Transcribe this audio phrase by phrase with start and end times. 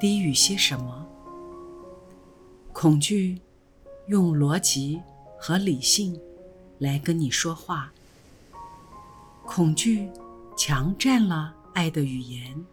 [0.00, 1.06] 低语些什么？
[2.72, 3.40] 恐惧
[4.06, 5.00] 用逻辑
[5.36, 6.18] 和理性
[6.78, 7.92] 来跟你说话。
[9.44, 10.08] 恐惧
[10.56, 12.64] 强占了爱的语言。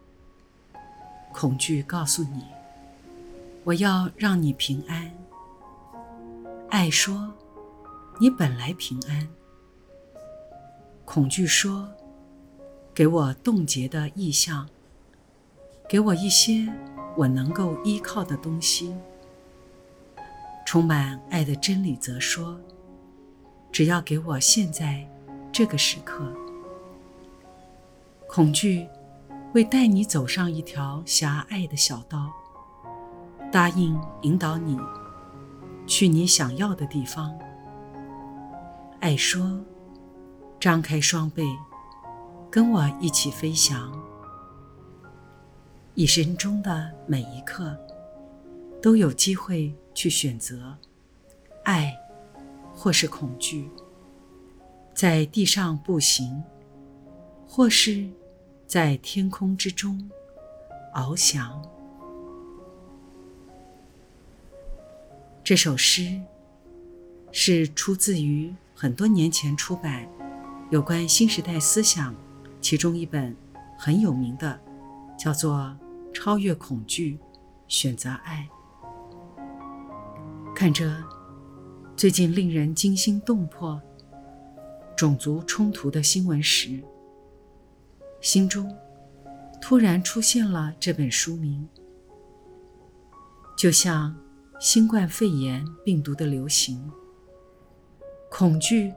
[1.32, 2.44] 恐惧告诉你
[3.64, 5.10] ：“我要让你平安。”
[6.70, 7.34] 爱说
[8.20, 9.28] ：“你本来平安。”
[11.04, 11.88] 恐惧说
[12.94, 14.68] ：“给我冻结的意象，
[15.88, 16.72] 给我一些。”
[17.16, 18.94] 我能够依靠的东西，
[20.66, 22.60] 充满爱的真理则说
[23.72, 25.08] ：“只要给我现在
[25.50, 26.30] 这个时刻。”
[28.28, 28.86] 恐惧
[29.52, 32.30] 会带你走上一条狭隘的小道，
[33.50, 34.78] 答应引导你
[35.86, 37.32] 去你想要的地方。
[39.00, 39.64] 爱说
[40.60, 41.44] ：“张开双臂，
[42.50, 43.90] 跟我一起飞翔。”
[45.96, 47.74] 一生中的每一刻，
[48.82, 50.76] 都有机会去选择
[51.64, 51.96] 爱，
[52.74, 53.64] 或是恐惧；
[54.94, 56.44] 在地上步行，
[57.48, 58.06] 或是
[58.66, 60.10] 在天空之中
[60.92, 61.66] 翱翔。
[65.42, 66.20] 这首诗
[67.32, 70.06] 是出自于很多年前出版
[70.68, 72.14] 有关新时代思想
[72.60, 73.34] 其中一本
[73.78, 74.60] 很有名的，
[75.18, 75.74] 叫做。
[76.18, 77.18] 超越恐惧，
[77.68, 78.48] 选择爱。
[80.54, 81.04] 看着
[81.94, 83.78] 最近令人惊心动魄
[84.96, 86.82] 种族冲突的新闻时，
[88.22, 88.74] 心中
[89.60, 91.68] 突然出现了这本书名。
[93.54, 94.16] 就像
[94.58, 96.90] 新冠肺炎病毒的流行，
[98.30, 98.90] 恐惧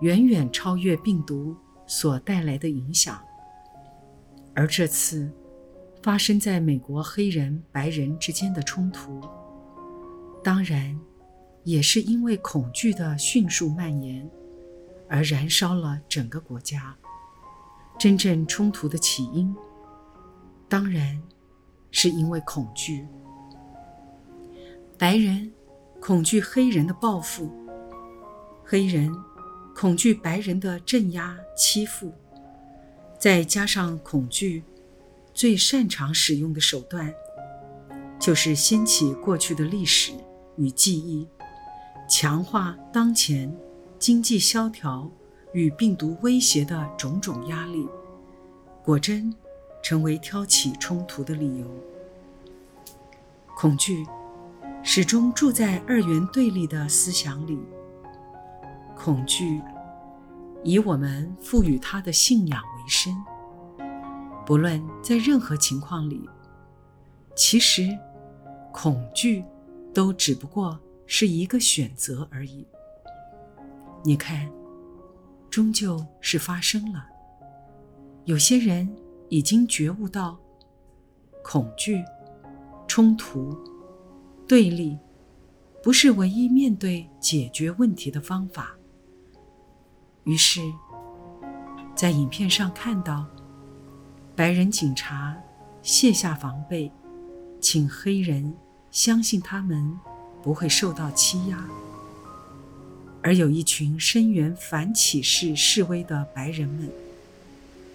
[0.00, 1.56] 远远超越病毒
[1.86, 3.22] 所带来的影响，
[4.52, 5.30] 而这次。
[6.02, 9.20] 发生在美国黑人、白人之间的冲突，
[10.42, 10.98] 当然
[11.62, 14.28] 也是因为恐惧的迅速蔓延
[15.08, 16.96] 而燃烧了整个国家。
[17.98, 19.54] 真正冲突的起因，
[20.70, 21.22] 当然
[21.90, 23.06] 是因为恐惧。
[24.96, 25.52] 白人
[26.00, 27.50] 恐惧黑人的报复，
[28.64, 29.14] 黑人
[29.74, 32.10] 恐惧白人的镇压欺负，
[33.18, 34.64] 再加上恐惧。
[35.40, 37.10] 最擅长使用的手段，
[38.18, 40.12] 就是掀起过去的历史
[40.56, 41.26] 与记忆，
[42.06, 43.50] 强化当前
[43.98, 45.10] 经济萧条
[45.54, 47.88] 与病毒威胁的种种压力，
[48.84, 49.34] 果真
[49.82, 51.66] 成为挑起冲突的理由。
[53.56, 54.04] 恐惧
[54.82, 57.58] 始终住在二元对立的思想里，
[58.94, 59.62] 恐惧
[60.62, 63.10] 以我们赋予它的信仰为生。
[64.50, 66.28] 不论在任何情况里，
[67.36, 67.96] 其实
[68.72, 69.44] 恐惧
[69.94, 72.66] 都只不过是一个选择而已。
[74.02, 74.50] 你看，
[75.48, 77.06] 终究是发生了。
[78.24, 78.92] 有些人
[79.28, 80.36] 已经觉悟到，
[81.44, 82.02] 恐惧、
[82.88, 83.56] 冲突、
[84.48, 84.98] 对立，
[85.80, 88.76] 不是唯一面对解决问题的方法。
[90.24, 90.60] 于是，
[91.94, 93.24] 在影片上看到。
[94.36, 95.36] 白人警察
[95.82, 96.90] 卸下防备，
[97.60, 98.54] 请黑人
[98.90, 99.98] 相信他们
[100.42, 101.68] 不会受到欺压。
[103.22, 106.88] 而有一群声援反歧视示威的白人们，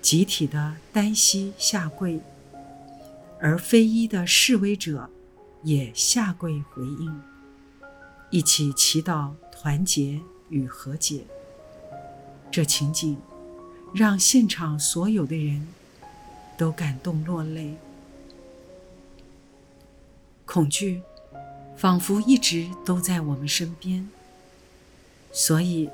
[0.04, 2.20] 集体的单膝下跪，
[3.40, 5.10] 而非裔的示威者
[5.64, 7.22] 也下跪回应，
[8.30, 11.26] 一起祈祷团结与和解。
[12.52, 13.18] 这情景
[13.96, 15.68] 让现场所有的人。
[16.58, 17.76] 都感动落泪，
[20.46, 21.02] 恐惧
[21.76, 24.10] 仿佛一直都在我们身边，
[25.32, 25.90] 所以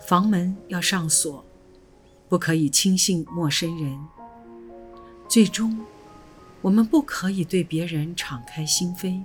[0.00, 1.44] 房门要上锁，
[2.30, 3.98] 不可以轻信陌生人。
[5.28, 5.84] 最终，
[6.62, 9.22] 我们不可以对别人敞开心扉，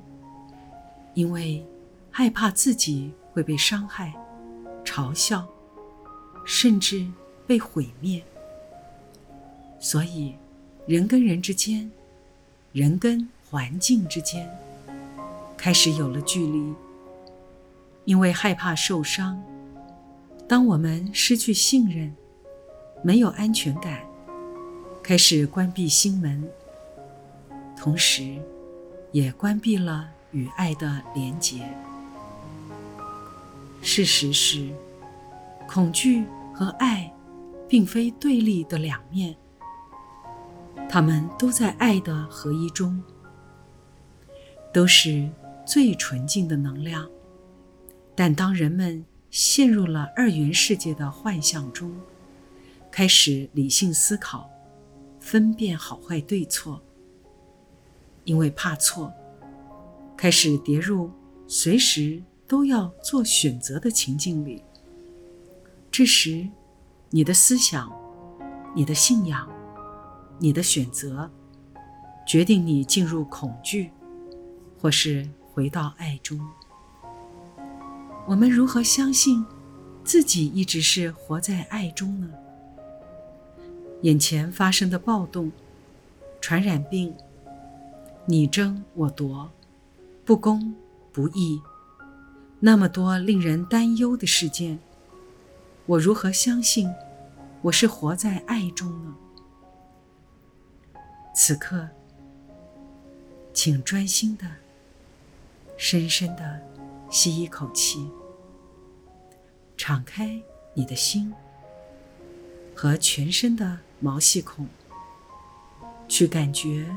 [1.13, 1.65] 因为
[2.11, 4.13] 害怕自己会被伤害、
[4.83, 5.47] 嘲笑，
[6.45, 7.07] 甚至
[7.47, 8.21] 被毁灭，
[9.79, 10.35] 所以。
[10.89, 11.91] 人跟人之间，
[12.71, 14.49] 人跟环境之间
[15.55, 16.73] 开始有了距离，
[18.05, 19.39] 因为害怕受伤。
[20.47, 22.11] 当我们失去信任，
[23.03, 23.99] 没有安全感，
[25.03, 26.43] 开始关闭心门，
[27.77, 28.41] 同时，
[29.11, 31.69] 也关闭了与爱的连结。
[33.83, 34.67] 事实是，
[35.67, 37.13] 恐惧和爱
[37.67, 39.35] 并非对立的两面，
[40.89, 43.01] 他们都在爱的合一中，
[44.73, 45.29] 都是
[45.65, 47.07] 最纯净的能量。
[48.15, 51.95] 但当人们陷入了二元世界的幻象中，
[52.91, 54.49] 开始理性思考，
[55.19, 56.81] 分辨好坏对错，
[58.23, 59.13] 因为怕错，
[60.17, 61.11] 开始跌入
[61.47, 62.21] 随时。
[62.49, 64.63] 都要做选择的情境里，
[65.91, 66.49] 这时，
[67.11, 67.95] 你的思想、
[68.75, 69.47] 你的信仰、
[70.39, 71.29] 你的选择，
[72.25, 73.91] 决定你进入恐惧，
[74.81, 76.39] 或是回到爱中。
[78.25, 79.45] 我们如何相信
[80.03, 82.29] 自己一直是活在爱中呢？
[84.03, 85.51] 眼前发生的暴动、
[86.39, 87.13] 传染病、
[88.25, 89.51] 你争我夺、
[90.23, 90.73] 不公
[91.11, 91.61] 不义。
[92.61, 94.79] 那么多令人担忧的事件，
[95.85, 96.89] 我如何相信
[97.61, 99.15] 我是活在爱中呢？
[101.41, 101.87] 此刻，
[103.53, 104.45] 请专心的、
[105.77, 106.61] 深深的
[107.09, 108.11] 吸一口气，
[109.77, 110.37] 敞开
[110.73, 111.33] 你的心
[112.75, 114.67] 和全身的毛细孔，
[116.09, 116.93] 去感觉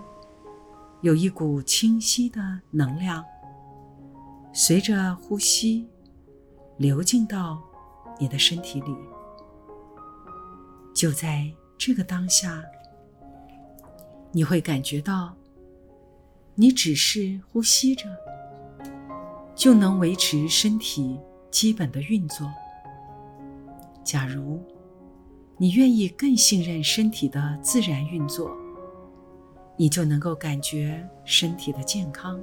[1.02, 3.24] 有一股清晰的能量。
[4.52, 5.86] 随着呼吸
[6.78, 7.62] 流进到
[8.18, 8.96] 你的身体里，
[10.92, 11.48] 就在
[11.78, 12.60] 这个当下，
[14.32, 15.36] 你会感觉到，
[16.54, 18.04] 你只是呼吸着，
[19.54, 21.18] 就能维持身体
[21.50, 22.50] 基本的运作。
[24.02, 24.58] 假如
[25.58, 28.50] 你愿意更信任身体的自然运作，
[29.76, 32.40] 你就能够感觉身体的健康。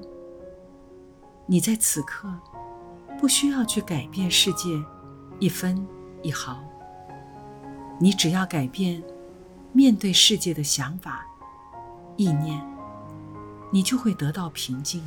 [1.48, 2.32] 你在此刻
[3.20, 4.70] 不需要去改变世界
[5.40, 5.86] 一分
[6.22, 6.64] 一毫，
[8.00, 9.04] 你只要改变
[9.74, 11.26] 面对世界的想法、
[12.19, 12.62] 意念，
[13.71, 15.01] 你就会得到平静。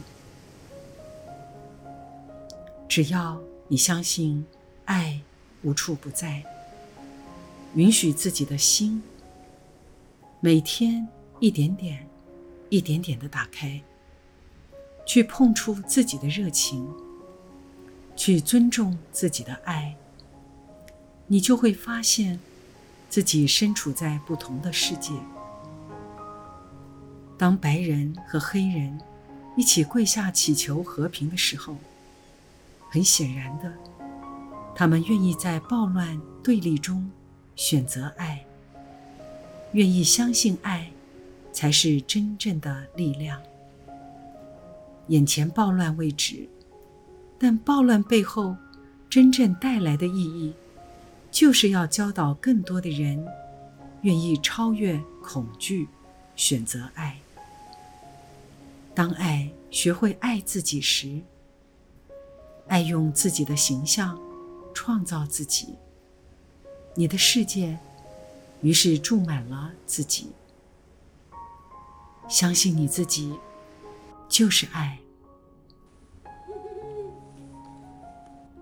[2.89, 3.39] 只要
[3.69, 4.47] 你相信
[4.87, 5.21] 爱
[5.61, 6.43] 无处不在，
[7.75, 9.03] 允许自己的心
[10.41, 11.07] 每天
[11.39, 12.09] 一点点、
[12.71, 13.83] 一点点的打开。
[15.05, 16.89] 去碰触自己的热情，
[18.17, 19.97] 去尊重自己的爱，
[21.27, 22.41] 你就会发现
[23.11, 25.13] 自己身处在不同的世界。
[27.43, 28.97] 当白人和黑人
[29.57, 31.75] 一起跪下祈求和平的时候，
[32.89, 33.73] 很显然的，
[34.77, 37.11] 他们愿意在暴乱对立中
[37.57, 38.47] 选择爱，
[39.73, 40.89] 愿意相信爱
[41.53, 43.43] 才是真正的力量。
[45.09, 46.49] 眼前暴乱未止，
[47.41, 48.57] 但暴乱背后
[49.11, 50.55] 真正带来的意义，
[51.33, 53.27] 就是要教导更多的人
[54.03, 55.89] 愿意超越恐惧，
[56.37, 57.19] 选择爱。
[58.95, 61.21] 当爱学会爱自己时，
[62.69, 64.19] 爱用自己的形象
[64.75, 65.75] 创造自己，
[66.95, 67.79] 你的世界
[68.61, 70.33] 于是注满了自己。
[72.29, 73.39] 相信你自己。
[74.29, 74.99] 就是爱。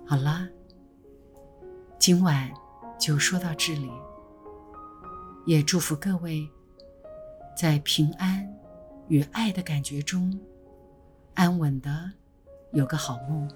[0.04, 0.48] 好了，
[1.96, 2.52] 今晚
[2.98, 3.88] 就说到这里。
[5.46, 6.50] 也祝福各位
[7.56, 8.39] 在平安
[9.10, 10.38] 与爱的感觉中，
[11.34, 12.12] 安稳的
[12.70, 13.50] 有个好梦，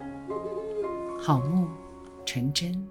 [1.16, 1.68] 好梦
[2.26, 2.88] 成真。